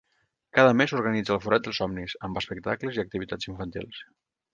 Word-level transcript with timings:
Cada 0.57 0.69
mes 0.77 0.93
organitza 0.99 1.33
el 1.35 1.41
Forat 1.43 1.67
dels 1.67 1.79
Somnis, 1.81 2.15
amb 2.29 2.39
espectacles 2.41 2.97
i 2.99 3.03
activitats 3.05 3.51
infantils. 3.53 4.01